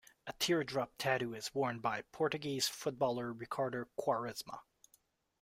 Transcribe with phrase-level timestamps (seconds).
[0.25, 4.61] A teardrop tattoo is worn by Portuguese footballer Ricardo Quaresma.